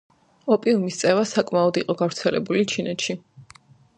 [0.53, 3.19] ოპიუმის წევა საკმაოდ იყო გავცელებული ჩინეთში.